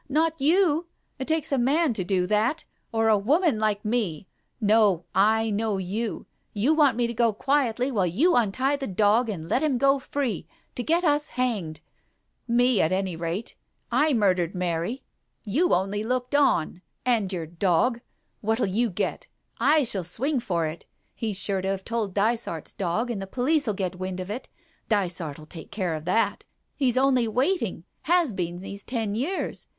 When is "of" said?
24.19-24.31, 25.93-26.05